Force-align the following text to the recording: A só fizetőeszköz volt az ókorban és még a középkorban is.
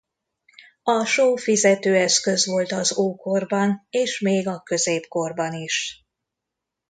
A 0.83 1.05
só 1.05 1.35
fizetőeszköz 1.37 2.45
volt 2.45 2.71
az 2.71 2.97
ókorban 2.97 3.87
és 3.89 4.19
még 4.19 4.47
a 4.47 4.61
középkorban 4.63 5.53
is. 5.53 6.05